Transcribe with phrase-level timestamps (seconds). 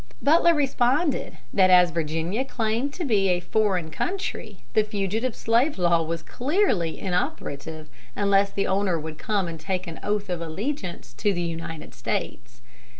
[0.19, 6.01] Butler responded that as Virginia claimed to be a foreign country the fugitive slave law
[6.01, 11.33] was clearly inoperative, unless the owner would come and take an oath of allegiance to
[11.33, 12.63] the United States.